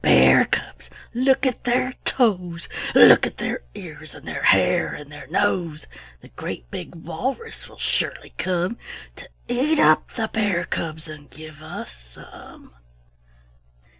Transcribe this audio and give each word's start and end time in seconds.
Bear 0.03 0.45
cubs! 0.45 0.89
Look 1.13 1.45
at 1.45 1.63
their 1.63 1.93
toes; 2.05 2.67
Look 2.95 3.27
at 3.27 3.37
their 3.37 3.61
ears 3.75 4.15
and 4.15 4.27
their 4.27 4.41
hair 4.41 4.95
and 4.95 5.11
their 5.11 5.27
nose. 5.27 5.85
The 6.21 6.29
great 6.29 6.71
big 6.71 6.95
walrus 6.95 7.69
will 7.69 7.77
surely 7.77 8.33
come 8.39 8.79
To 9.17 9.29
eat 9.47 9.77
up 9.77 10.15
the 10.15 10.27
bear 10.27 10.65
cubs 10.65 11.07
and 11.07 11.29
give 11.29 11.61
us 11.61 11.91
some." 12.15 12.73